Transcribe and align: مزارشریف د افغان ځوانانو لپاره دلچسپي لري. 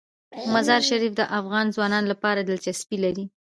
مزارشریف 0.53 1.13
د 1.17 1.21
افغان 1.39 1.65
ځوانانو 1.75 2.07
لپاره 2.13 2.39
دلچسپي 2.49 2.97
لري. 3.05 3.23